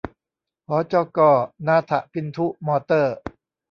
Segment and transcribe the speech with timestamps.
[0.69, 1.19] หจก.
[1.67, 3.15] นาถะพินธุมอเตอร์